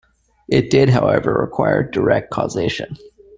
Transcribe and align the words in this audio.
It 0.49 0.71
did, 0.71 0.89
however, 0.89 1.31
require 1.31 1.83
direct 1.87 2.31
causation. 2.31 2.97